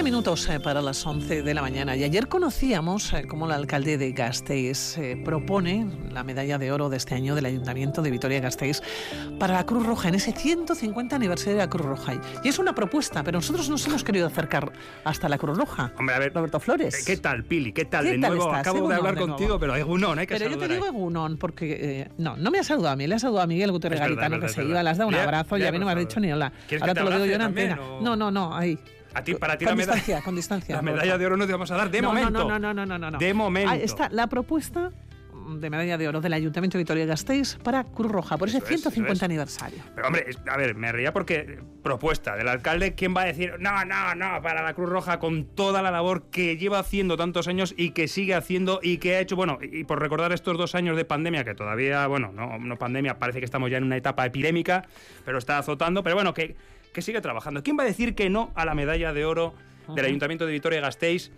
20 0.00 0.12
minutos 0.12 0.48
eh, 0.48 0.58
para 0.60 0.80
las 0.80 1.04
11 1.04 1.42
de 1.42 1.52
la 1.52 1.60
mañana 1.60 1.94
y 1.94 2.04
ayer 2.04 2.26
conocíamos 2.26 3.12
eh, 3.12 3.26
cómo 3.28 3.44
el 3.44 3.52
alcalde 3.52 3.98
de 3.98 4.12
Gasteiz 4.12 4.96
eh, 4.96 5.20
propone 5.22 5.90
la 6.10 6.24
medalla 6.24 6.56
de 6.56 6.72
oro 6.72 6.88
de 6.88 6.96
este 6.96 7.14
año 7.14 7.34
del 7.34 7.44
Ayuntamiento 7.44 8.00
de 8.00 8.10
Vitoria-Gasteiz 8.10 8.80
para 9.38 9.52
la 9.52 9.66
Cruz 9.66 9.84
Roja 9.84 10.08
en 10.08 10.14
ese 10.14 10.32
150 10.32 11.16
aniversario 11.16 11.52
de 11.52 11.64
la 11.64 11.68
Cruz 11.68 11.84
Roja. 11.84 12.14
Y 12.42 12.48
es 12.48 12.58
una 12.58 12.74
propuesta, 12.74 13.22
pero 13.22 13.36
nosotros 13.40 13.68
nos 13.68 13.86
hemos 13.88 14.02
querido 14.02 14.26
acercar 14.26 14.72
hasta 15.04 15.28
la 15.28 15.36
Cruz 15.36 15.58
Roja. 15.58 15.92
Hombre, 15.98 16.14
a 16.14 16.18
ver, 16.18 16.32
Roberto 16.32 16.60
Flores. 16.60 17.04
¿Qué 17.04 17.18
tal, 17.18 17.44
Pili? 17.44 17.74
¿Qué 17.74 17.84
tal? 17.84 18.06
¿Qué 18.06 18.12
de 18.12 18.18
nuevo, 18.18 18.46
estás? 18.46 18.60
acabo 18.60 18.78
de 18.78 18.80
Egunon, 18.84 18.96
hablar 18.96 19.14
de 19.16 19.20
contigo, 19.20 19.58
pero 19.60 19.76
Egunon, 19.76 20.18
hay 20.18 20.26
que 20.26 20.34
Pero 20.36 20.48
yo 20.50 20.56
te 20.56 20.66
saludar 20.66 20.76
digo. 20.76 20.98
Egunon, 20.98 21.36
porque 21.36 22.08
no, 22.16 22.38
no 22.38 22.50
me 22.50 22.58
ha 22.58 22.64
saludado 22.64 22.94
a 22.94 22.96
mí, 22.96 23.06
le 23.06 23.16
ha 23.16 23.18
saludado 23.18 23.44
a 23.44 23.46
Miguel 23.46 23.70
verdad, 23.70 23.98
Garitano, 23.98 24.36
que 24.36 24.40
verdad, 24.46 24.54
se 24.54 24.64
iba, 24.64 24.82
le 24.82 24.88
has 24.88 24.96
dado 24.96 25.10
un 25.10 25.14
abrazo 25.14 25.58
y 25.58 25.64
a 25.64 25.70
mí 25.70 25.78
no 25.78 25.84
me 25.84 25.92
has 25.92 25.98
dicho 25.98 26.20
ni 26.20 26.32
hola. 26.32 26.50
¿Quieres 26.66 26.80
Ahora 26.80 26.94
te 26.94 27.00
te 27.00 27.04
lo 27.04 27.16
digo 27.16 27.26
yo 27.26 27.34
en 27.34 27.42
antena. 27.42 27.78
o? 27.82 28.00
No, 28.00 28.16
no, 28.16 28.30
no, 28.30 28.56
ahí. 28.56 28.78
A 29.14 29.24
ti, 29.24 29.34
para 29.34 29.58
ti 29.58 29.64
con 29.64 29.72
la 29.72 29.76
medalla, 29.76 29.94
distancia, 29.94 30.22
con 30.22 30.36
distancia. 30.36 30.76
la 30.76 30.82
medalla 30.82 31.18
de 31.18 31.26
oro 31.26 31.36
no 31.36 31.46
te 31.46 31.52
vamos 31.52 31.70
a 31.70 31.76
dar 31.76 31.90
de 31.90 32.00
no, 32.00 32.08
momento. 32.08 32.30
No, 32.30 32.58
no, 32.58 32.58
no, 32.58 32.74
no, 32.74 32.86
no, 32.86 32.98
no, 32.98 33.10
no. 33.10 33.18
De 33.18 33.34
momento. 33.34 33.70
Ahí 33.70 33.82
está 33.82 34.08
la 34.10 34.28
propuesta 34.28 34.92
de 35.58 35.70
medalla 35.70 35.98
de 35.98 36.08
oro 36.08 36.20
del 36.20 36.32
Ayuntamiento 36.32 36.78
de 36.78 36.84
Vitoria-Gasteiz 36.84 37.56
para 37.62 37.84
Cruz 37.84 38.12
Roja, 38.12 38.36
por 38.36 38.48
ese 38.48 38.58
Eso 38.58 38.66
es, 38.66 38.80
150 38.82 39.12
eso 39.12 39.18
es. 39.18 39.22
aniversario. 39.22 39.82
Pero 39.94 40.06
hombre, 40.06 40.26
a 40.46 40.56
ver, 40.56 40.74
me 40.74 40.92
reía 40.92 41.12
porque 41.12 41.58
propuesta 41.82 42.36
del 42.36 42.48
alcalde, 42.48 42.94
¿quién 42.94 43.16
va 43.16 43.22
a 43.22 43.24
decir 43.24 43.54
no, 43.58 43.84
no, 43.84 44.14
no 44.14 44.42
para 44.42 44.62
la 44.62 44.74
Cruz 44.74 44.88
Roja 44.88 45.18
con 45.18 45.44
toda 45.44 45.82
la 45.82 45.90
labor 45.90 46.30
que 46.30 46.56
lleva 46.56 46.78
haciendo 46.78 47.16
tantos 47.16 47.48
años 47.48 47.74
y 47.76 47.90
que 47.90 48.08
sigue 48.08 48.34
haciendo 48.34 48.80
y 48.82 48.98
que 48.98 49.16
ha 49.16 49.20
hecho, 49.20 49.36
bueno, 49.36 49.58
y 49.60 49.84
por 49.84 50.00
recordar 50.00 50.32
estos 50.32 50.56
dos 50.56 50.74
años 50.74 50.96
de 50.96 51.04
pandemia, 51.04 51.44
que 51.44 51.54
todavía, 51.54 52.06
bueno, 52.06 52.30
no, 52.32 52.58
no 52.58 52.76
pandemia, 52.76 53.18
parece 53.18 53.40
que 53.40 53.44
estamos 53.44 53.70
ya 53.70 53.78
en 53.78 53.84
una 53.84 53.96
etapa 53.96 54.26
epidémica, 54.26 54.86
pero 55.24 55.38
está 55.38 55.58
azotando, 55.58 56.02
pero 56.02 56.16
bueno, 56.16 56.34
que, 56.34 56.56
que 56.92 57.02
sigue 57.02 57.20
trabajando. 57.20 57.62
¿Quién 57.62 57.78
va 57.78 57.82
a 57.82 57.86
decir 57.86 58.14
que 58.14 58.30
no 58.30 58.50
a 58.54 58.64
la 58.64 58.74
medalla 58.74 59.12
de 59.12 59.24
oro 59.24 59.54
del 59.94 60.04
Ayuntamiento 60.04 60.46
de 60.46 60.52
Vitoria-Gasteiz? 60.52 61.30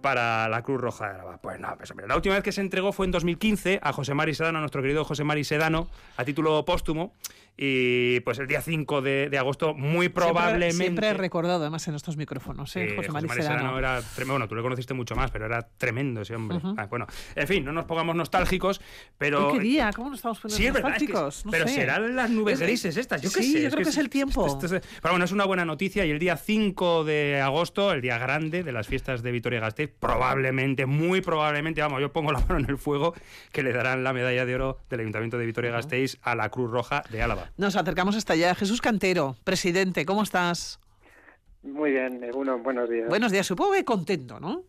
para 0.00 0.48
la 0.48 0.62
Cruz 0.62 0.80
Roja 0.80 1.08
de 1.08 1.14
Álava. 1.14 1.38
Pues 1.38 1.60
no, 1.60 1.76
pues 1.76 1.92
la 2.06 2.16
última 2.16 2.34
vez 2.34 2.44
que 2.44 2.52
se 2.52 2.60
entregó 2.60 2.92
fue 2.92 3.06
en 3.06 3.12
2015 3.12 3.80
a 3.82 3.92
José 3.92 4.14
Mari 4.14 4.34
Sedano, 4.34 4.58
a 4.58 4.60
nuestro 4.60 4.82
querido 4.82 5.04
José 5.04 5.24
Mari 5.24 5.44
Sedano, 5.44 5.88
a 6.16 6.24
título 6.24 6.64
póstumo, 6.64 7.12
y 7.56 8.20
pues 8.20 8.38
el 8.38 8.46
día 8.46 8.62
5 8.62 9.02
de, 9.02 9.28
de 9.28 9.38
agosto, 9.38 9.74
muy 9.74 10.08
probablemente... 10.08 10.72
Siempre, 10.72 10.86
siempre 10.86 11.08
he 11.08 11.14
recordado, 11.14 11.60
además, 11.60 11.86
en 11.88 11.94
estos 11.94 12.16
micrófonos, 12.16 12.74
¿eh? 12.76 12.88
Sí, 12.90 12.96
José 12.96 13.42
Sedano. 13.42 13.78
era 13.78 14.00
tremendo. 14.00 14.34
Bueno, 14.34 14.48
tú 14.48 14.54
le 14.54 14.62
conociste 14.62 14.94
mucho 14.94 15.14
más, 15.14 15.30
pero 15.30 15.46
era 15.46 15.62
tremendo 15.76 16.22
ese 16.22 16.34
hombre. 16.36 16.58
Ah, 16.78 16.86
bueno, 16.88 17.06
en 17.34 17.46
fin, 17.46 17.64
no 17.64 17.72
nos 17.72 17.84
pongamos 17.84 18.16
nostálgicos, 18.16 18.80
pero... 19.18 19.52
¿Qué 19.52 19.58
día? 19.60 19.90
¿Cómo 19.94 20.08
nos 20.10 20.18
estamos 20.20 20.38
poniendo 20.40 20.56
Sí, 20.56 20.66
es 20.66 20.72
verdad, 20.72 20.92
es 20.92 20.98
que- 20.98 21.12
nostálgicos? 21.12 21.44
No 21.46 21.50
pero 21.50 21.68
sé. 21.68 21.74
serán 21.74 22.16
las 22.16 22.30
nubes 22.30 22.54
Es- 22.60 22.66
grises 22.66 22.96
estas, 22.96 23.20
yo 23.22 23.30
qué 23.30 23.42
sí, 23.42 23.52
sé. 23.52 23.62
yo 23.62 23.70
creo 23.70 23.82
que 23.84 23.90
es 23.90 23.98
el 23.98 24.08
tiempo. 24.08 24.46
esto 24.46 24.66
pero 25.02 25.12
bueno, 25.12 25.24
es 25.24 25.32
una 25.32 25.44
buena 25.44 25.64
noticia 25.64 26.06
y 26.06 26.10
el 26.10 26.18
día 26.18 26.36
5 26.36 27.04
de 27.04 27.40
agosto, 27.40 27.92
el 27.92 28.00
día 28.00 28.16
grande 28.18 28.62
de 28.62 28.72
las 28.72 28.86
fiestas 28.86 29.22
de 29.22 29.32
Vitoria-Gasteiz, 29.32 29.90
probablemente, 29.98 30.86
muy 30.86 31.20
probablemente, 31.20 31.80
vamos, 31.82 32.00
yo 32.00 32.12
pongo 32.12 32.32
la 32.32 32.40
mano 32.40 32.58
en 32.58 32.66
el 32.70 32.78
fuego, 32.78 33.14
que 33.52 33.62
le 33.62 33.72
darán 33.72 34.02
la 34.04 34.12
medalla 34.12 34.46
de 34.46 34.54
oro 34.54 34.78
del 34.88 35.00
Ayuntamiento 35.00 35.36
de 35.38 35.46
Vitoria-Gasteiz 35.46 36.18
a 36.22 36.34
la 36.34 36.48
Cruz 36.48 36.70
Roja 36.70 37.02
de 37.10 37.22
Álava. 37.22 37.39
Nos 37.56 37.76
acercamos 37.76 38.16
hasta 38.16 38.32
allá. 38.32 38.54
Jesús 38.54 38.80
Cantero, 38.80 39.36
presidente, 39.44 40.04
¿cómo 40.04 40.22
estás? 40.22 40.80
Muy 41.62 41.92
bien, 41.92 42.20
uno, 42.34 42.58
buenos 42.58 42.88
días. 42.88 43.08
Buenos 43.08 43.32
días, 43.32 43.46
supongo 43.46 43.72
que 43.72 43.84
contento, 43.84 44.40
¿no? 44.40 44.62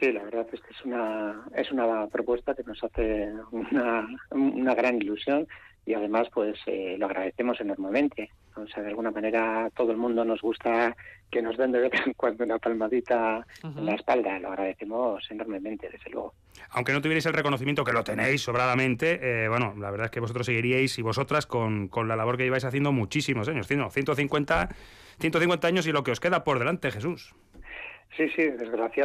Sí, 0.00 0.12
la 0.12 0.22
verdad 0.24 0.46
es 0.52 0.60
que 0.60 0.72
es 0.72 0.84
una 0.84 1.44
es 1.54 1.70
una 1.70 2.06
propuesta 2.08 2.54
que 2.54 2.64
nos 2.64 2.82
hace 2.82 3.32
una, 3.50 4.06
una 4.30 4.74
gran 4.74 4.96
ilusión 4.96 5.46
y 5.86 5.94
además 5.94 6.28
pues 6.34 6.58
eh, 6.66 6.96
lo 6.98 7.06
agradecemos 7.06 7.58
enormemente. 7.60 8.28
O 8.56 8.66
sea, 8.66 8.82
de 8.82 8.88
alguna 8.88 9.10
manera 9.10 9.70
todo 9.76 9.92
el 9.92 9.98
mundo 9.98 10.24
nos 10.24 10.40
gusta 10.42 10.96
que 11.30 11.40
nos 11.42 11.56
den 11.56 11.72
de 11.72 11.80
vez 11.80 11.92
en 12.06 12.12
cuando 12.16 12.44
una 12.44 12.58
palmadita 12.58 13.46
en 13.62 13.86
la 13.86 13.94
espalda. 13.94 14.38
Lo 14.40 14.48
agradecemos 14.48 15.22
enormemente, 15.30 15.88
desde 15.90 16.10
luego. 16.10 16.34
Aunque 16.70 16.92
no 16.92 17.00
tuvierais 17.00 17.26
el 17.26 17.32
reconocimiento, 17.34 17.84
que 17.84 17.92
lo 17.92 18.02
tenéis 18.04 18.42
sobradamente, 18.42 19.20
eh, 19.44 19.48
bueno, 19.48 19.74
la 19.78 19.90
verdad 19.90 20.06
es 20.06 20.10
que 20.10 20.20
vosotros 20.20 20.46
seguiríais 20.46 20.98
y 20.98 21.02
vosotras 21.02 21.46
con, 21.46 21.88
con 21.88 22.08
la 22.08 22.16
labor 22.16 22.36
que 22.36 22.44
lleváis 22.44 22.64
haciendo 22.64 22.92
muchísimos 22.92 23.48
años. 23.48 23.68
Cien- 23.70 23.76
no, 23.78 23.90
150, 23.90 24.68
150 25.20 25.68
años 25.68 25.86
y 25.86 25.92
lo 25.92 26.02
que 26.02 26.10
os 26.10 26.20
queda 26.20 26.42
por 26.44 26.58
delante, 26.58 26.90
Jesús. 26.90 27.34
Sí, 28.16 28.28
sí, 28.34 28.44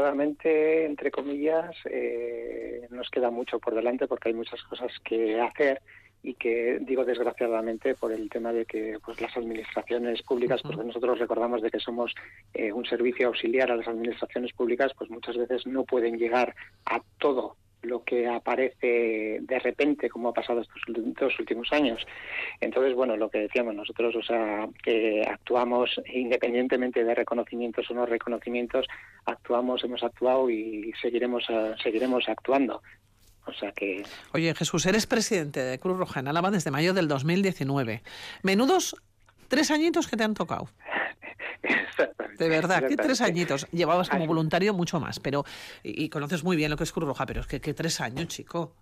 desgraciadamente, 0.02 0.86
entre 0.86 1.12
comillas, 1.12 1.75
eh, 1.90 2.88
nos 2.92 3.09
queda 3.09 3.30
mucho 3.30 3.59
por 3.59 3.75
delante 3.75 4.08
porque 4.08 4.30
hay 4.30 4.36
muchas 4.36 4.62
cosas 4.63 4.92
que 5.03 5.40
hacer 5.42 5.81
y 6.24 6.36
que 6.36 6.80
digo 6.82 7.04
desgraciadamente 7.04 7.96
por 7.96 8.12
el 8.12 8.30
tema 8.30 8.54
de 8.54 8.66
que 8.66 8.98
pues 9.04 9.20
las 9.22 9.36
administraciones 9.36 10.22
públicas, 10.22 10.62
porque 10.62 10.84
nosotros 10.84 11.20
recordamos 11.20 11.62
de 11.62 11.72
que 11.72 11.80
somos 11.80 12.14
eh, 12.54 12.72
un 12.72 12.86
servicio 12.86 13.28
auxiliar 13.28 13.72
a 13.72 13.76
las 13.76 13.88
administraciones 13.88 14.54
públicas, 14.54 14.92
pues 14.98 15.10
muchas 15.10 15.38
veces 15.38 15.66
no 15.66 15.84
pueden 15.84 16.18
llegar 16.18 16.56
a 16.86 17.02
todo 17.18 17.56
lo 17.84 18.04
que 18.04 18.28
aparece 18.28 19.40
de 19.42 19.60
repente, 19.60 20.10
como 20.10 20.30
ha 20.30 20.34
pasado 20.34 20.62
estos 20.62 20.81
dos 20.88 21.40
últimos 21.40 21.72
años. 21.72 22.06
Entonces, 22.60 22.94
bueno, 22.94 23.18
lo 23.18 23.30
que 23.30 23.40
decíamos 23.40 23.74
nosotros, 23.74 24.16
o 24.16 24.22
sea, 24.22 24.68
que 24.84 25.24
actuamos 25.28 26.00
independientemente 26.14 27.04
de 27.04 27.16
reconocimientos 27.16 27.90
o 27.90 27.94
no 27.94 28.06
reconocimientos, 28.06 28.86
actuamos, 29.26 29.84
hemos 29.84 30.04
actuado 30.04 30.50
y 30.50 30.94
seguiremos, 31.02 31.46
seguiremos 31.81 32.30
actuando. 32.30 32.81
O 33.46 33.53
sea 33.53 33.72
que 33.72 34.03
Oye, 34.34 34.53
Jesús, 34.53 34.85
eres 34.85 35.07
presidente 35.07 35.62
de 35.62 35.79
Cruz 35.79 35.97
Roja 35.97 36.19
en 36.19 36.28
Álava 36.28 36.52
desde 36.52 36.72
mayo 36.72 36.94
del 36.94 37.07
2019. 37.07 38.03
Menudos 38.44 38.96
tres 39.47 39.72
añitos 39.72 40.07
que 40.07 40.18
te 40.18 40.24
han 40.24 40.34
tocado. 40.34 40.69
De 42.38 42.50
verdad, 42.50 42.88
que 42.88 42.96
tres 42.96 43.22
añitos. 43.22 43.68
Llevabas 43.72 44.09
como 44.09 44.25
voluntario 44.25 44.74
mucho 44.74 45.00
más, 45.00 45.19
pero 45.19 45.44
y, 45.84 46.06
y 46.06 46.09
conoces 46.09 46.44
muy 46.44 46.56
bien 46.56 46.72
lo 46.72 46.78
que 46.78 46.84
es 46.84 46.91
Cruz 46.91 47.07
Roja, 47.07 47.25
pero 47.25 47.41
es 47.41 47.47
que, 47.47 47.59
que 47.59 47.74
tres 47.74 48.01
años, 48.01 48.28
chico. 48.28 48.74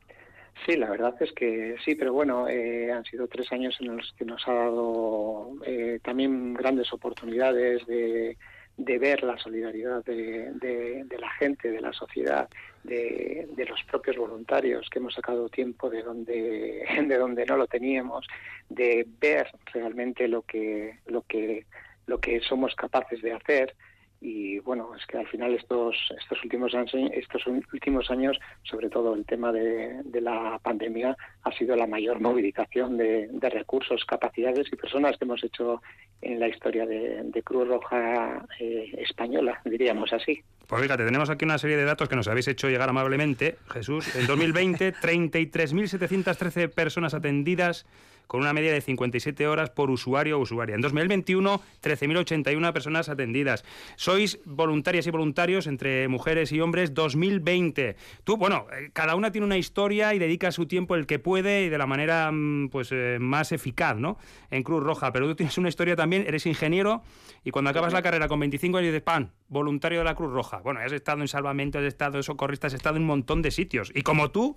Sí, 0.65 0.75
la 0.75 0.89
verdad 0.89 1.15
es 1.19 1.31
que 1.33 1.75
sí, 1.83 1.95
pero 1.95 2.13
bueno, 2.13 2.47
eh, 2.47 2.91
han 2.91 3.05
sido 3.05 3.27
tres 3.27 3.51
años 3.51 3.75
en 3.79 3.95
los 3.95 4.13
que 4.17 4.25
nos 4.25 4.45
ha 4.47 4.53
dado 4.53 5.51
eh, 5.65 5.99
también 6.03 6.53
grandes 6.53 6.91
oportunidades 6.91 7.85
de, 7.87 8.37
de 8.79 8.97
ver 8.97 9.23
la 9.23 9.37
solidaridad 9.37 10.03
de, 10.05 11.05
la 11.19 11.29
gente, 11.31 11.69
de 11.69 11.81
la 11.81 11.91
sociedad, 11.91 12.47
de, 12.83 13.47
de 13.55 13.65
los 13.65 13.83
propios 13.83 14.15
voluntarios 14.15 14.89
que 14.89 14.99
hemos 14.99 15.13
sacado 15.13 15.49
tiempo 15.49 15.89
de 15.89 16.01
donde, 16.01 16.85
de 17.07 17.17
donde 17.17 17.45
no 17.45 17.57
lo 17.57 17.67
teníamos, 17.67 18.25
de 18.69 19.05
ver 19.19 19.51
realmente 19.73 20.27
lo 20.29 20.43
que, 20.43 20.99
lo 21.07 21.23
que, 21.23 21.65
lo 22.07 22.19
que 22.19 22.39
somos 22.39 22.73
capaces 22.75 23.21
de 23.21 23.33
hacer 23.33 23.75
y 24.21 24.59
bueno 24.59 24.93
es 24.95 25.05
que 25.05 25.17
al 25.17 25.27
final 25.27 25.53
estos 25.53 25.95
estos 26.19 26.43
últimos 26.43 26.73
años 26.75 26.93
estos 27.13 27.47
últimos 27.47 28.09
años 28.11 28.37
sobre 28.63 28.89
todo 28.89 29.15
el 29.15 29.25
tema 29.25 29.51
de, 29.51 30.03
la 30.21 30.59
pandemia 30.61 31.15
ha 31.43 31.51
sido 31.53 31.75
la 31.75 31.87
mayor 31.87 32.19
movilización 32.19 32.97
de, 32.97 33.27
de 33.31 33.49
recursos 33.49 34.03
capacidades 34.05 34.67
y 34.71 34.75
personas 34.75 35.17
que 35.17 35.25
hemos 35.25 35.43
hecho 35.43 35.81
en 36.21 36.39
la 36.39 36.49
historia 36.49 36.85
de, 36.85 37.23
de 37.23 37.43
Cruz 37.43 37.67
Roja 37.67 38.45
eh, 38.59 38.91
española 38.97 39.61
diríamos 39.63 40.11
así 40.11 40.43
Pues 40.69 40.83
fíjate, 40.83 41.03
tenemos 41.03 41.31
aquí 41.31 41.45
una 41.45 41.57
serie 41.57 41.77
de 41.77 41.83
datos 41.83 42.07
que 42.07 42.15
nos 42.15 42.27
habéis 42.27 42.47
hecho 42.47 42.69
llegar 42.69 42.87
amablemente, 42.87 43.57
Jesús. 43.71 44.15
En 44.15 44.27
2020, 44.27 44.93
33.713 44.93 46.69
personas 46.75 47.15
atendidas 47.15 47.87
con 48.29 48.41
una 48.41 48.53
media 48.53 48.71
de 48.71 48.79
57 48.79 49.47
horas 49.47 49.71
por 49.71 49.89
usuario 49.89 50.37
o 50.37 50.41
usuaria. 50.41 50.75
En 50.75 50.81
2021, 50.81 51.59
13.081 51.81 52.73
personas 52.73 53.09
atendidas. 53.09 53.65
Sois 53.95 54.37
voluntarias 54.45 55.07
y 55.07 55.09
voluntarios 55.09 55.65
entre 55.65 56.07
mujeres 56.07 56.51
y 56.51 56.61
hombres 56.61 56.93
2020. 56.93 57.95
Tú, 58.23 58.37
bueno, 58.37 58.67
eh, 58.71 58.91
cada 58.93 59.15
una 59.15 59.31
tiene 59.31 59.45
una 59.45 59.57
historia 59.57 60.13
y 60.13 60.19
dedica 60.19 60.51
su 60.51 60.67
tiempo 60.67 60.93
el 60.93 61.07
que 61.07 61.17
puede 61.17 61.63
y 61.63 61.69
de 61.69 61.77
la 61.79 61.87
manera 61.87 62.29
mm, 62.31 62.69
pues 62.69 62.89
eh, 62.91 63.17
más 63.19 63.51
eficaz, 63.51 63.97
¿no? 63.97 64.19
En 64.51 64.61
Cruz 64.61 64.83
Roja. 64.83 65.11
Pero 65.11 65.27
tú 65.27 65.33
tienes 65.33 65.57
una 65.57 65.69
historia 65.69 65.95
también, 65.95 66.23
eres 66.27 66.45
ingeniero 66.45 67.01
y 67.43 67.49
cuando 67.49 67.71
acabas 67.71 67.93
la 67.93 68.03
carrera 68.03 68.27
con 68.27 68.39
25 68.39 68.77
años 68.77 68.91
dices, 68.91 69.01
pan, 69.01 69.31
voluntario 69.47 69.97
de 69.97 70.05
la 70.05 70.13
Cruz 70.13 70.31
Roja. 70.31 70.58
Bueno, 70.63 70.79
has 70.79 70.91
estado 70.91 71.21
en 71.21 71.27
salvamento, 71.27 71.79
has 71.79 71.85
estado 71.85 72.17
en 72.17 72.23
socorrista, 72.23 72.67
has 72.67 72.73
estado 72.73 72.95
en 72.97 73.03
un 73.03 73.07
montón 73.07 73.41
de 73.41 73.51
sitios. 73.51 73.91
Y 73.95 74.01
como 74.01 74.31
tú, 74.31 74.55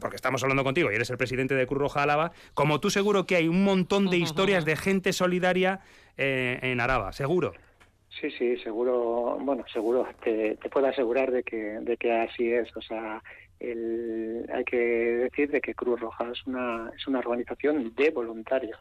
porque 0.00 0.16
estamos 0.16 0.42
hablando 0.42 0.64
contigo 0.64 0.90
y 0.90 0.94
eres 0.94 1.10
el 1.10 1.16
presidente 1.18 1.54
de 1.54 1.66
Cruz 1.66 1.80
Roja 1.80 2.02
Álava, 2.02 2.32
como 2.54 2.80
tú 2.80 2.90
seguro 2.90 3.26
que 3.26 3.36
hay 3.36 3.48
un 3.48 3.64
montón 3.64 4.08
de 4.10 4.16
historias 4.18 4.64
de 4.64 4.76
gente 4.76 5.12
solidaria 5.12 5.80
eh, 6.16 6.58
en 6.62 6.80
Araba, 6.80 7.12
seguro. 7.12 7.52
Sí, 8.20 8.30
sí, 8.30 8.56
seguro, 8.58 9.36
bueno, 9.40 9.64
seguro, 9.72 10.06
te, 10.22 10.56
te 10.56 10.68
puedo 10.70 10.86
asegurar 10.86 11.32
de 11.32 11.42
que, 11.42 11.56
de 11.56 11.96
que 11.96 12.12
así 12.12 12.48
es. 12.52 12.74
O 12.76 12.80
sea, 12.80 13.20
el- 13.58 14.48
hay 14.54 14.64
que 14.64 14.76
decir 14.76 15.50
de 15.50 15.60
que 15.60 15.74
Cruz 15.74 15.98
Roja 16.00 16.30
es 16.32 16.46
una, 16.46 16.90
es 16.96 17.06
una 17.08 17.18
organización 17.18 17.92
de 17.96 18.10
voluntarios. 18.10 18.78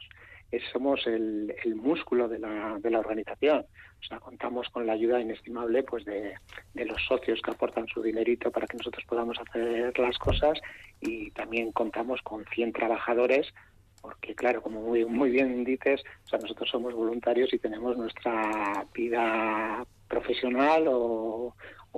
Somos 0.72 1.06
el, 1.08 1.54
músculo 1.76 2.28
de 2.28 2.40
la, 2.40 2.78
de 2.80 2.90
la 2.90 3.00
organización. 3.00 3.66
O 4.00 4.04
sea, 4.06 4.20
contamos 4.20 4.70
con 4.70 4.86
la 4.86 4.94
ayuda 4.94 5.22
inestimable 5.22 5.84
pues 5.84 6.06
de, 6.06 6.36
los 6.74 7.02
socios 7.08 7.42
que 7.42 7.52
aportan 7.52 7.88
su 7.88 8.02
dinerito 8.02 8.52
para 8.52 8.68
que 8.68 8.78
nosotros 8.78 9.06
podamos 9.06 9.38
hacer 9.40 9.98
las 9.98 10.18
cosas 10.18 10.60
y 11.00 11.32
también 11.32 11.72
contamos 11.72 12.22
con 12.22 12.46
100 12.46 12.74
trabajadores 12.74 13.54
porque 14.02 14.36
claro, 14.36 14.62
como 14.62 14.82
muy, 14.82 15.06
muy 15.06 15.32
bien 15.32 15.64
dices, 15.64 16.04
nosotros 16.30 16.70
somos 16.70 16.94
voluntarios 16.94 17.54
y 17.54 17.60
tenemos 17.60 17.96
nuestra 17.96 18.86
vida 18.94 19.86
profesional 20.10 20.84
o 20.90 21.56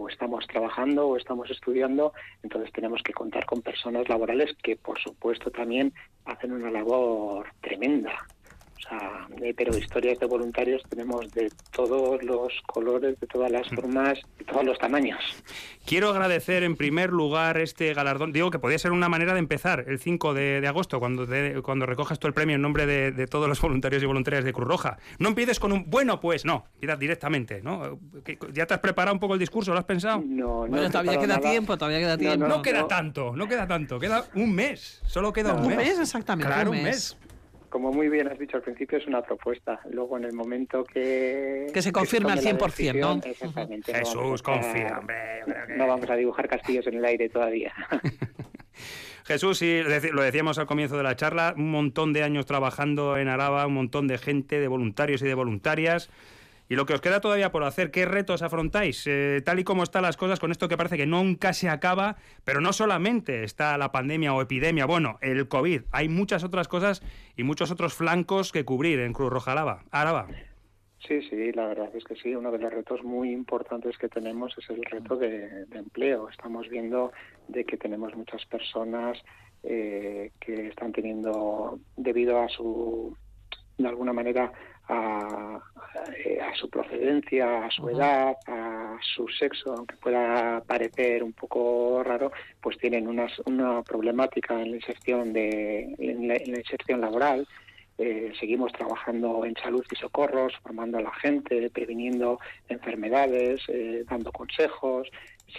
estamos 0.09 0.45
trabajando 0.47 1.07
o 1.07 1.17
estamos 1.17 1.49
estudiando, 1.49 2.13
entonces 2.43 2.71
tenemos 2.73 3.01
que 3.01 3.13
contar 3.13 3.45
con 3.45 3.61
personas 3.61 4.07
laborales 4.07 4.55
que, 4.61 4.75
por 4.75 4.99
supuesto, 4.99 5.49
también 5.51 5.93
hacen 6.25 6.51
una 6.51 6.69
labor 6.69 7.47
tremenda. 7.61 8.27
O 8.85 8.89
sea, 8.89 9.27
eh, 9.41 9.53
pero 9.57 9.75
historias 9.75 10.19
de 10.19 10.27
voluntarios 10.27 10.83
tenemos 10.89 11.31
de 11.31 11.51
todos 11.71 12.21
los 12.23 12.53
colores, 12.67 13.19
de 13.19 13.27
todas 13.27 13.51
las 13.51 13.67
formas, 13.69 14.19
de 14.37 14.45
todos 14.45 14.63
los 14.63 14.77
tamaños. 14.77 15.19
Quiero 15.85 16.09
agradecer 16.09 16.63
en 16.63 16.75
primer 16.75 17.11
lugar 17.11 17.57
este 17.57 17.93
galardón. 17.93 18.31
Digo 18.31 18.51
que 18.51 18.59
podría 18.59 18.77
ser 18.77 18.91
una 18.91 19.09
manera 19.09 19.33
de 19.33 19.39
empezar 19.39 19.85
el 19.87 19.99
5 19.99 20.33
de, 20.35 20.67
agosto, 20.67 20.99
cuando, 20.99 21.27
cuando 21.63 21.85
recojas 21.85 22.19
tú 22.19 22.27
el 22.27 22.33
premio 22.33 22.55
en 22.55 22.61
nombre 22.61 22.85
de, 22.85 23.25
todos 23.27 23.49
los 23.49 23.59
voluntarios 23.59 24.03
y 24.03 24.05
voluntarias 24.05 24.43
de 24.43 24.53
Cruz 24.53 24.67
Roja. 24.67 24.97
No 25.17 25.29
empieces 25.29 25.59
con 25.59 25.71
un 25.71 25.89
bueno, 25.89 26.19
pues 26.19 26.45
no, 26.45 26.65
mira 26.79 26.95
directamente, 26.95 27.61
¿no? 27.63 27.99
¿Ya 28.53 28.67
te 28.67 28.75
has 28.75 28.79
preparado 28.79 29.13
un 29.13 29.19
poco 29.19 29.33
el 29.33 29.39
discurso? 29.39 29.73
¿Lo 29.73 29.79
has 29.79 29.85
pensado? 29.85 30.23
No, 30.25 30.67
no. 30.67 30.89
todavía 30.89 31.19
queda 31.19 31.39
tiempo, 31.39 31.77
todavía 31.77 31.99
queda 31.99 32.17
tiempo. 32.17 32.47
No, 32.47 32.61
queda 32.61 32.87
tanto, 32.87 33.35
no 33.35 33.47
queda 33.47 33.67
tanto, 33.67 33.99
queda 33.99 34.25
un 34.35 34.53
mes, 34.53 35.01
solo 35.07 35.33
queda 35.33 35.53
un 35.53 35.67
mes. 35.67 35.77
Un 35.77 35.77
mes, 35.77 35.99
exactamente. 35.99 36.53
Claro, 36.53 36.71
un 36.71 36.83
mes 36.83 37.17
como 37.69 37.91
muy 37.91 38.09
bien 38.09 38.27
has 38.27 38.39
dicho 38.39 38.57
al 38.57 38.63
principio, 38.63 38.97
es 38.97 39.07
una 39.07 39.21
propuesta. 39.21 39.79
Luego, 39.91 40.17
en 40.17 40.25
el 40.25 40.33
momento 40.33 40.83
que... 40.83 41.67
Que 41.73 41.81
se 41.81 41.91
confirme 41.91 42.31
al 42.31 42.39
100%, 42.39 42.99
¿no? 42.99 43.21
Exactamente. 43.23 43.93
Jesús, 43.93 44.41
confía, 44.41 45.01
No 45.75 45.87
vamos 45.87 46.09
a 46.09 46.15
dibujar 46.15 46.47
castillos 46.47 46.87
en 46.87 46.95
el 46.95 47.05
aire 47.05 47.29
todavía. 47.29 47.73
Jesús, 49.25 49.57
sí, 49.57 49.81
lo 50.13 50.21
decíamos 50.21 50.59
al 50.59 50.67
comienzo 50.67 50.97
de 50.97 51.03
la 51.03 51.15
charla, 51.15 51.55
un 51.57 51.71
montón 51.71 52.13
de 52.13 52.21
años 52.21 52.45
trabajando 52.45 53.17
en 53.17 53.27
Araba, 53.27 53.65
un 53.65 53.73
montón 53.73 54.07
de 54.07 54.19
gente, 54.19 54.59
de 54.59 54.67
voluntarios 54.67 55.21
y 55.23 55.25
de 55.25 55.33
voluntarias. 55.33 56.11
Y 56.67 56.75
lo 56.75 56.85
que 56.85 56.93
os 56.93 57.01
queda 57.01 57.21
todavía 57.21 57.51
por 57.51 57.63
hacer, 57.63 57.91
¿qué 57.91 58.05
retos 58.05 58.41
afrontáis? 58.41 59.05
Eh, 59.07 59.41
tal 59.45 59.59
y 59.59 59.63
como 59.63 59.83
están 59.83 60.01
las 60.01 60.17
cosas 60.17 60.39
con 60.39 60.51
esto 60.51 60.67
que 60.67 60.77
parece 60.77 60.97
que 60.97 61.05
nunca 61.05 61.53
se 61.53 61.69
acaba, 61.69 62.15
pero 62.43 62.59
no 62.59 62.73
solamente 62.73 63.43
está 63.43 63.77
la 63.77 63.91
pandemia 63.91 64.33
o 64.33 64.41
epidemia, 64.41 64.85
bueno, 64.85 65.17
el 65.21 65.47
COVID, 65.47 65.83
hay 65.91 66.09
muchas 66.09 66.43
otras 66.43 66.67
cosas 66.67 67.03
y 67.37 67.43
muchos 67.43 67.71
otros 67.71 67.93
flancos 67.93 68.51
que 68.51 68.65
cubrir 68.65 68.99
en 68.99 69.13
Cruz 69.13 69.31
Roja 69.31 69.51
Araba. 69.91 70.27
Sí, 71.07 71.21
sí, 71.29 71.51
la 71.51 71.67
verdad 71.67 71.89
es 71.95 72.03
que 72.03 72.15
sí. 72.15 72.35
Uno 72.35 72.51
de 72.51 72.57
los 72.57 72.73
retos 72.73 73.03
muy 73.03 73.31
importantes 73.31 73.97
que 73.97 74.09
tenemos 74.09 74.57
es 74.57 74.67
el 74.71 74.83
reto 74.83 75.15
de, 75.15 75.65
empleo. 75.71 76.29
Estamos 76.29 76.67
viendo 76.67 77.11
de 77.47 77.63
que 77.63 77.77
tenemos 77.77 78.15
muchas 78.15 78.43
personas 78.45 79.17
eh, 79.61 80.31
que 80.39 80.67
están 80.67 80.93
teniendo, 80.93 81.79
debido 81.95 82.41
a 82.41 82.49
su, 82.49 83.15
de 83.77 83.87
alguna 83.87 84.13
manera, 84.13 84.51
a, 84.87 85.59
a, 86.49 86.55
su 86.55 86.69
procedencia, 86.69 87.65
a 87.65 87.71
su 87.71 87.89
edad, 87.89 88.35
a 88.47 88.97
su 89.01 89.27
sexo, 89.27 89.73
aunque 89.73 89.95
pueda 89.97 90.61
parecer 90.65 91.23
un 91.23 91.33
poco 91.33 92.03
raro, 92.03 92.31
pues 92.61 92.77
tienen 92.77 93.07
una, 93.07 93.27
una 93.45 93.81
problemática 93.83 94.61
en 94.61 94.71
la 94.71 94.77
inserción 94.77 95.33
de 95.33 95.95
en 95.97 96.27
la, 96.27 96.35
inserción 96.37 97.01
laboral. 97.01 97.47
Eh, 97.97 98.33
seguimos 98.39 98.73
trabajando 98.73 99.45
en 99.45 99.55
salud 99.55 99.85
y 99.89 99.95
socorros, 99.95 100.53
formando 100.61 100.97
a 100.97 101.01
la 101.01 101.13
gente, 101.13 101.69
previniendo 101.69 102.39
enfermedades, 102.67 103.61
eh, 103.69 104.03
dando 104.09 104.31
consejos. 104.31 105.09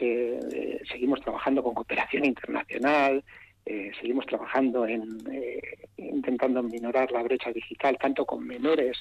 Eh, 0.00 0.80
seguimos 0.90 1.20
trabajando 1.20 1.62
con 1.62 1.74
cooperación 1.74 2.24
internacional. 2.24 3.24
Eh, 3.68 3.90
seguimos 4.00 4.24
trabajando 4.26 4.86
en 4.86 5.18
eh, 5.32 5.60
intentando 5.96 6.62
minorar 6.62 7.10
la 7.10 7.24
brecha 7.24 7.50
digital 7.50 7.98
tanto 7.98 8.24
con 8.24 8.46
menores 8.46 8.96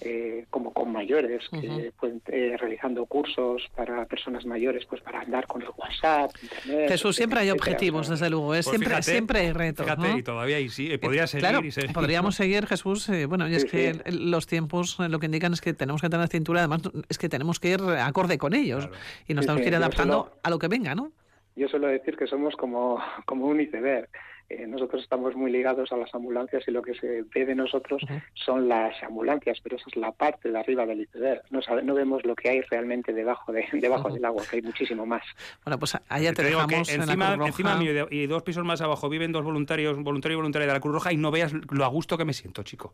eh, 0.00 0.46
como 0.50 0.72
con 0.72 0.92
mayores, 0.92 1.48
que 1.50 1.92
pueden, 1.98 2.22
realizando 2.26 3.06
cursos 3.06 3.62
para 3.76 4.04
personas 4.06 4.44
mayores, 4.46 4.84
pues 4.86 5.00
para 5.02 5.20
andar 5.20 5.46
con 5.46 5.62
el 5.62 5.68
WhatsApp, 5.76 6.30
Internet. 6.42 6.88
Jesús, 6.88 7.16
siempre 7.16 7.40
hay 7.40 7.50
objetivos, 7.50 8.08
desde 8.08 8.30
luego, 8.30 8.54
es 8.54 8.66
pues 8.66 8.78
siempre, 8.78 9.02
siempre 9.02 9.38
hay 9.40 9.52
retos. 9.52 9.86
Fíjate, 9.86 10.18
y 10.18 10.22
todavía 10.22 10.60
y 10.60 10.68
sí, 10.68 10.96
podría 10.98 11.26
seguir, 11.26 11.48
claro, 11.48 11.64
y 11.64 11.70
seguir. 11.70 11.92
Podríamos 11.92 12.34
seguir, 12.34 12.66
Jesús, 12.66 13.10
bueno, 13.28 13.48
y 13.48 13.54
es 13.54 13.64
que 13.64 14.00
los 14.06 14.46
tiempos 14.46 14.98
lo 14.98 15.18
que 15.18 15.26
indican 15.26 15.52
es 15.52 15.60
que 15.60 15.72
tenemos 15.72 16.00
que 16.00 16.08
tener 16.08 16.28
cintura, 16.28 16.60
además 16.60 16.82
es 17.08 17.18
que 17.18 17.28
tenemos 17.28 17.60
que 17.60 17.70
ir 17.70 17.80
acorde 17.80 18.38
con 18.38 18.54
ellos 18.54 18.88
y 19.26 19.34
nos 19.34 19.46
tenemos 19.46 19.62
que 19.62 19.68
ir 19.68 19.76
adaptando 19.76 20.32
a 20.42 20.50
lo 20.50 20.58
que 20.58 20.68
venga, 20.68 20.94
¿no? 20.94 21.12
Yo 21.54 21.68
suelo 21.68 21.86
decir 21.88 22.16
que 22.16 22.26
somos 22.26 22.56
como, 22.56 22.98
como 23.26 23.46
un 23.46 23.60
iceberg. 23.60 24.08
Eh, 24.52 24.66
nosotros 24.66 25.02
estamos 25.02 25.34
muy 25.34 25.50
ligados 25.50 25.90
a 25.92 25.96
las 25.96 26.14
ambulancias 26.14 26.62
y 26.66 26.70
lo 26.72 26.82
que 26.82 26.94
se 26.94 27.24
ve 27.34 27.46
de 27.46 27.54
nosotros 27.54 28.02
son 28.34 28.68
las 28.68 29.02
ambulancias, 29.02 29.58
pero 29.62 29.76
esa 29.76 29.86
es 29.88 29.96
la 29.96 30.12
parte 30.12 30.50
de 30.50 30.58
arriba 30.58 30.84
del 30.84 31.00
iceberg. 31.00 31.42
No, 31.50 31.60
no 31.82 31.94
vemos 31.94 32.24
lo 32.26 32.34
que 32.34 32.50
hay 32.50 32.60
realmente 32.62 33.14
debajo 33.14 33.50
de 33.50 33.64
debajo 33.72 34.10
del 34.10 34.24
agua, 34.24 34.42
que 34.48 34.56
hay 34.56 34.62
muchísimo 34.62 35.06
más. 35.06 35.22
Bueno, 35.64 35.78
pues 35.78 35.96
allá 36.08 36.32
te, 36.34 36.42
dejamos 36.42 36.90
encima, 36.90 37.34
encima 37.34 37.76
mío 37.76 38.06
y 38.10 38.26
dos 38.26 38.42
pisos 38.42 38.64
más 38.64 38.82
abajo 38.82 39.08
viven 39.08 39.32
dos 39.32 39.44
voluntarios, 39.44 39.96
un 39.96 40.04
voluntario 40.04 40.34
y 40.34 40.36
voluntaria 40.36 40.66
de 40.66 40.74
la 40.74 40.80
Cruz 40.80 40.94
Roja 40.94 41.12
y 41.12 41.16
no 41.16 41.30
veas 41.30 41.52
lo 41.70 41.84
a 41.84 41.88
gusto 41.88 42.18
que 42.18 42.26
me 42.26 42.34
siento, 42.34 42.62
chico. 42.62 42.92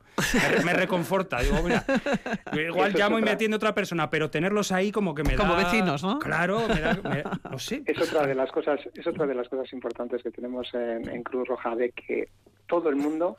Me, 0.65 0.75
reconforta. 0.75 1.41
Digo, 1.41 1.57
mira, 1.65 1.85
igual 2.53 2.93
llamo 2.95 3.19
y 3.19 3.23
me 3.23 3.33
atiende 3.33 3.57
otra 3.57 3.75
persona, 3.75 4.11
pero 4.11 4.31
tenerlos 4.31 4.71
ahí 4.71 4.93
como 4.93 5.15
que 5.15 5.25
me 5.25 5.31
da... 5.31 5.39
Como 5.39 5.57
vecinos, 5.57 6.05
¿no? 6.05 6.21
Claro, 6.21 6.69
me 6.69 6.81
da... 6.81 7.41
no 7.51 7.59
sé. 7.59 7.83
Es 7.85 8.01
otra 8.01 8.27
de 8.27 8.35
las 8.35 8.53
cosas, 8.53 8.81
es 8.95 9.07
otra 9.07 9.27
de 9.27 9.35
las 9.35 9.49
cosas 9.49 9.73
importantes 9.73 10.23
que 10.23 10.31
tenemos 10.31 10.73
en, 10.75 11.09
en 11.09 11.23
Cruz 11.23 11.48
Roja 11.49 11.75
de 11.75 11.91
que 11.91 12.29
todo 12.67 12.89
el 12.89 12.97
mundo 12.97 13.39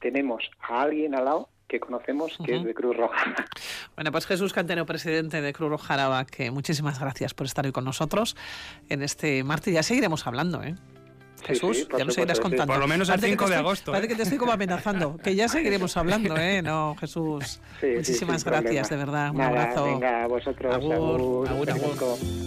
tenemos 0.00 0.48
a 0.60 0.82
alguien 0.82 1.14
al 1.14 1.24
lado 1.24 1.48
que 1.68 1.80
conocemos 1.80 2.38
que 2.44 2.56
es 2.56 2.64
de 2.64 2.74
Cruz 2.74 2.96
Roja. 2.96 3.34
Bueno, 3.96 4.12
pues 4.12 4.26
Jesús 4.26 4.52
Cantero, 4.52 4.86
presidente 4.86 5.40
de 5.40 5.52
Cruz 5.52 5.70
Roja 5.70 5.94
Araba, 5.94 6.24
que 6.26 6.50
muchísimas 6.50 7.00
gracias 7.00 7.34
por 7.34 7.46
estar 7.46 7.64
hoy 7.64 7.72
con 7.72 7.84
nosotros 7.84 8.36
en 8.88 9.02
este 9.02 9.42
martes. 9.42 9.74
Ya 9.74 9.82
seguiremos 9.82 10.26
hablando, 10.26 10.62
¿eh? 10.62 10.74
Jesús, 11.44 11.88
ya 11.96 12.04
nos 12.04 12.14
seguirás 12.14 12.40
contando. 12.40 12.72
Por 12.72 12.80
lo 12.80 12.88
menos 12.88 13.08
el 13.08 13.20
5 13.20 13.48
de 13.48 13.56
agosto. 13.56 13.92
Parece 13.92 14.06
¿eh? 14.06 14.08
que 14.10 14.16
te 14.16 14.22
estoy 14.24 14.38
como 14.38 14.52
amenazando, 14.52 15.16
que 15.16 15.34
ya 15.34 15.48
seguiremos 15.48 15.96
hablando, 15.96 16.36
¿eh? 16.36 16.62
No, 16.62 16.94
Jesús. 16.98 17.60
muchísimas 17.82 18.44
gracias, 18.44 18.90
de 18.90 18.96
verdad. 18.96 19.30
Un 19.30 19.40
abrazo. 19.40 19.84
Venga, 19.84 20.24
a 20.24 20.26
vosotros. 20.26 20.74
agur. 20.74 21.48
agur. 21.48 22.45